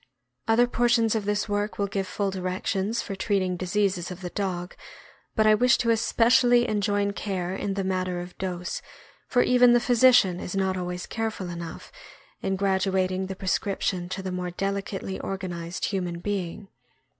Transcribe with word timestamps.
Other 0.47 0.65
portions 0.65 1.13
of 1.13 1.25
this 1.25 1.47
work 1.47 1.77
will 1.77 1.85
give 1.85 2.07
full 2.07 2.31
directions 2.31 3.03
for 3.03 3.13
treating 3.13 3.55
diseases 3.55 4.09
of 4.09 4.21
the 4.21 4.31
dog, 4.31 4.75
but 5.35 5.45
I 5.45 5.53
wish 5.53 5.77
to 5.77 5.91
especially 5.91 6.67
enjoin 6.67 7.11
care 7.13 7.53
in 7.55 7.75
the 7.75 7.83
matter 7.83 8.19
of 8.19 8.35
dose, 8.39 8.81
for 9.27 9.43
even 9.43 9.73
the 9.73 9.79
physician 9.79 10.39
is 10.39 10.55
not 10.55 10.75
always 10.75 11.05
careful 11.05 11.51
enough 11.51 11.91
in 12.41 12.55
THE 12.57 12.57
ITALIAN 12.57 12.57
GREYHOUND. 12.57 12.81
633 12.81 12.89
graduating 12.89 13.25
the 13.27 13.35
prescription 13.35 14.09
to 14.09 14.23
the 14.23 14.35
more 14.35 14.49
delicately 14.49 15.19
organ 15.19 15.53
ized 15.53 15.85
human 15.85 16.17
being. 16.19 16.69